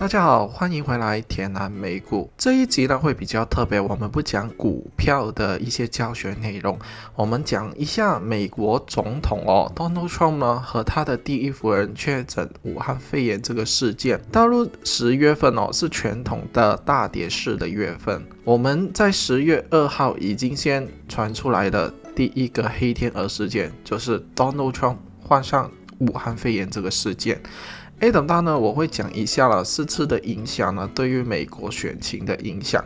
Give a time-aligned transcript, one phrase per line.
[0.00, 6.78] 大家好，欢迎回来田南美股这一集呢会比较特别，我们不讲股票的一些教学内容，
[7.16, 14.20] 我们讲一下美国总统哦 Donald Trump 呢和他的第一夫人确诊武汉肺炎这个事件。
[14.30, 27.42] 大陆十月份哦是传统的大跌市的月份，我们在十月二号已经先传出来的第一个黑天鹅事件，就是 Donald Trump 患上武汉肺炎这个事件。
[28.00, 32.84] A 等大呢，我会讲一下了四次的影响呢，对于美国选情的影响。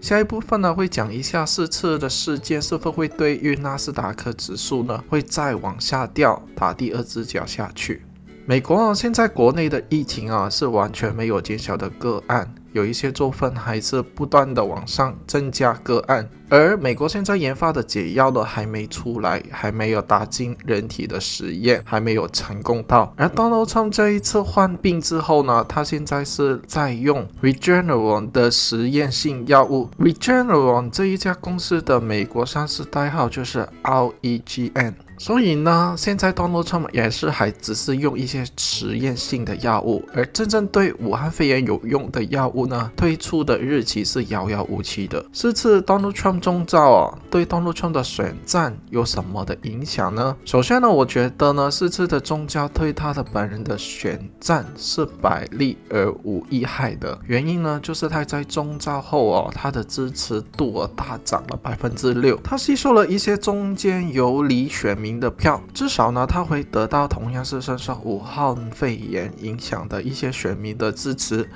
[0.00, 8.02] 下一部分呢，会讲一下四次的事件是否会对于纳斯达克指数呢，会再往下掉，打第二只脚下去。
[8.44, 12.52] 美国啊，现在国内的疫情啊，是完全没有减小的个案。
[12.72, 23.12] 有一些州份还是不断的往上增加个案，而美国现在研发的解药呢还没出来，还没有打进人体的实验，还没有成功到。
[23.16, 29.88] 而 Donald Trump 这一次患病之后呢，他现在是在用 Regeneron 的实验性药物。
[29.98, 34.94] Regeneron 这一家公司的美国上市代号就是 REGN。
[35.20, 45.22] 所以呢，现在 Donald Trump 也是还只是用一些实验性的药物，而真正对武汉肺炎有用的药物呢，推出的日期是遥遥无期的。
[45.30, 50.34] 这次 Donald Trump 中招啊，对 Donald Trump 的选战有什么的影响呢？
[50.46, 57.18] 首先呢，我觉得呢，这次的中招对他的本人的选战是百利而无一害的。
[57.26, 65.09] 原因呢，就是他在中招后哦，他的支持度大涨了百分之六，他吸收了一些中间游离选民。
[65.18, 71.48] 的票，至少呢，他会得到同样是深受武汉肺炎影响的一些选民的支持，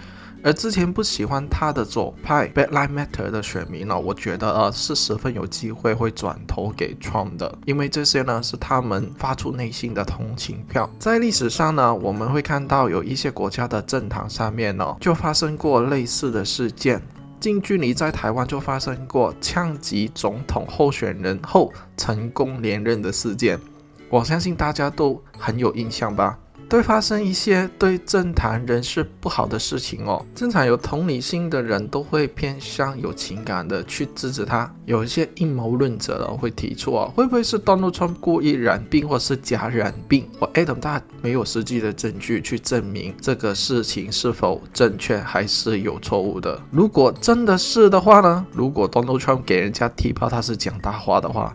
[0.43, 10.89] 而之前不喜欢他的左派 “Bad Line Matter 的选民呢，我觉得呃是十分有机会会转投给 Trump 的，因为这些呢是他们发出内心的同情票。
[10.99, 17.01] 在历史上呢，我们会看到有一些国家的政坛上面呢，就发生过类似的事件。
[17.45, 23.61] 近距离在台湾就发生过枪击总统候选人后成功连任的事件，
[24.09, 26.39] 我相信大家都很有印象吧。
[26.69, 30.25] 对发生一些对政坛人士不好的事情哦。
[30.35, 34.73] 正常有同理心的人都会偏向有情感的去支持他。
[34.85, 40.29] 有一些阴谋论者呢会提出啊，会不会是 Donald Trump 故意染病或是假染病？
[40.39, 46.61] 我 Adam 大没有实际的证据去证明这个事情是否正确还是有错误的。
[46.71, 48.45] 如果真的是的话呢？
[48.53, 51.55] 如果 Donald Trump 给人家踢爆他是讲大话的话？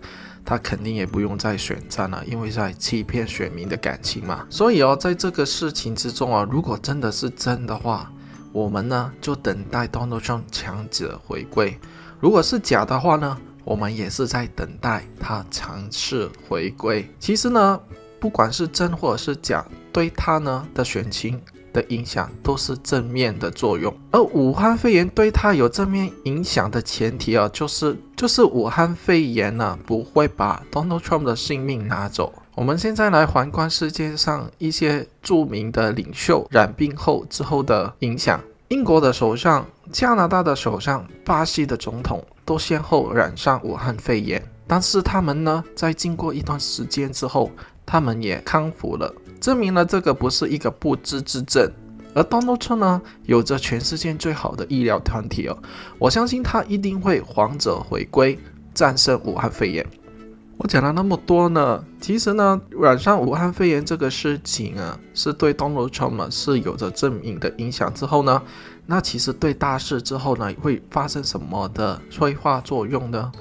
[0.50, 4.48] 他肯定也不用再选战了，因为在欺骗选民的感情嘛。
[4.50, 8.12] 所以哦，在这个事情之中啊，如果真的是真的话，
[8.52, 11.78] 我们呢就等待 Donald Trump 强者回归；
[12.20, 17.08] 如果是假的话呢，我们也是在等待他强势回归。
[17.20, 17.80] 其实呢，
[18.20, 21.40] 不管是真或者是假，对他呢的选情。
[21.74, 32.34] 的影响都是正面的作用，而武汉肺炎对他有正面影响的前提啊，就是就是武汉肺炎呢不会把 Donald Trump 的性命拿走。
[32.56, 47.50] 我们现在来环观世界上一些著名的领袖染病后之后的影响，英国的首相、加拿大的首相、巴西的总统都先后染上武汉肺炎，但是他们呢在经过一段时间之后，
[47.86, 49.14] 他们也康复了。
[49.40, 51.72] 证明了这个不是一个不治之症，
[52.14, 55.58] 而 Donald Trump 呢，有着全世界最好的医疗团体哦，
[55.98, 58.38] 我相信他一定会皇者回归，
[58.74, 59.86] 战胜武汉肺炎。
[60.58, 67.94] 我讲了那么多呢，其实呢，染上武汉肺炎这个事情啊，是对 Donald Trump 是有着正面的影响。
[67.94, 68.42] 之后呢，
[68.86, 73.32] 那其实对大事之后呢，会发生什么的催化作用呢？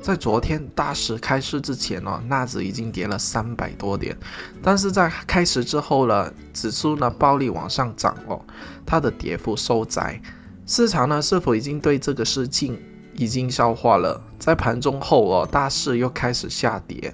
[0.00, 4.16] 在昨天大市开市之前呢，纳指已经跌了三百多点，
[4.62, 8.40] 但是在开市之后呢，指数呢暴力往上涨哦，
[8.86, 10.20] 它的跌幅收窄。
[10.66, 12.80] 市场呢是否已经对这个事情
[13.14, 14.22] 已经消化了？
[14.38, 17.12] 在盘中后哦，大市又开始下跌。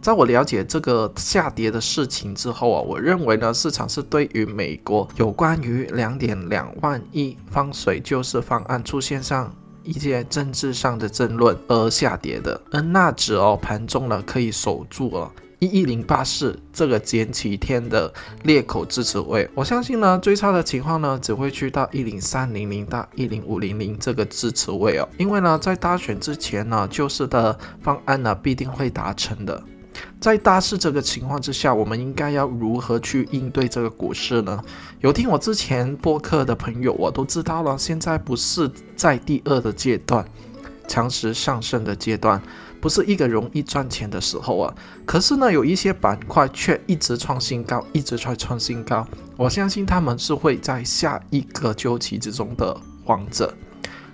[0.00, 9.52] 在我了解这个下跌的事情之后啊，我认为呢，市场是对于美国有关于两点两万亿放水救市方案出现上。
[9.86, 18.12] 一些政治上的争论而下跌的，而纳指哦盘中呢可以守住了一一零八四这个前几天的
[18.42, 29.62] 裂口支持位，我相信呢最差的情况呢只会去到一零三零零到一零五零零这个支持位哦，因为呢在大选之前呢救市的方案呢必定会达成的。
[30.26, 34.60] 在大势这个情况之下，我们应该要如何去应对这个股市呢？
[34.98, 37.78] 有听我之前播客的朋友，我都知道了。
[37.78, 40.26] 现在不是在第二的阶段，
[40.88, 42.42] 强势上升的阶段，
[42.80, 44.74] 不是一个容易赚钱的时候啊。
[45.04, 49.06] 可是呢，有一些板块却一直创新高，一直在创新高。
[49.36, 53.54] 我相信他们是会在下一个周期之中的王者。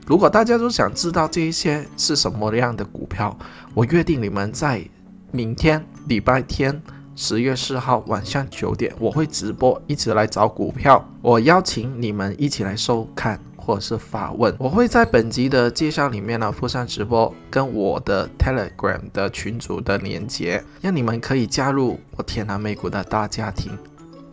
[0.07, 3.35] 如果大家都想知道这一些是什么样的股票，
[3.73, 4.87] 我约定你们在
[5.35, 6.83] 明天礼拜天
[7.17, 11.03] 十月四号晚上九点，我会直播，一起来找股票。
[11.23, 14.55] 我邀请你们一起来收看或者是发问。
[14.59, 23.73] 我会在本集的介绍里面呢附上直播跟我的 Telegram 的群组的连接，让你们可以加入我天南美股的大家庭。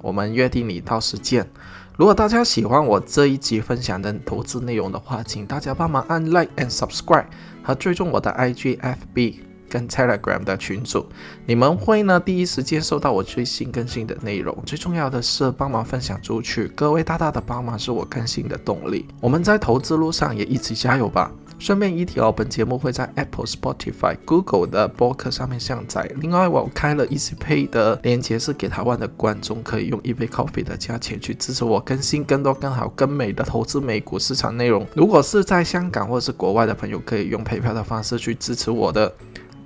[0.02, 1.50] 我们约定你到时见。
[1.96, 7.26] 如果大家喜欢我这一集分享的投资内容的话，请大家帮忙按 Like and Subscribe
[7.64, 9.36] 和追踪我的 IG、FB
[9.70, 11.06] 跟 Telegram 的群组，
[11.46, 14.58] 你们会呢第一时间收到我最新更新的内容。
[14.66, 19.06] 最重要的是帮忙分享出去，各位大大的帮忙是我更新的动力。
[19.22, 21.32] 我们在投资路上也一起加油吧！
[21.60, 26.10] 顺便一提哦，本节目会在 Apple、Spotify、Google 的播客上面下载。
[26.22, 34.88] 另外，我开了 EasyPay 的链接，是给台湾的观众可以用一杯 coffee 的价钱去支持我更新更多、更好、更美的投资美股市场内容。
[34.94, 39.14] 如果是在香港或是国外的朋友，可以用 PayPal 的方式去支持我的。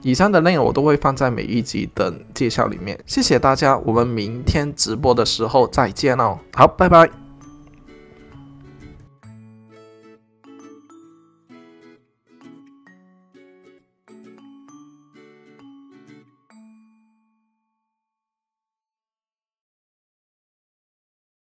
[0.03, 2.97] 以上的内容我都会放在每一集的介绍里面。
[3.05, 6.37] 谢谢大家，我们明天直播的时候再见哦。
[6.53, 7.22] 好，拜拜。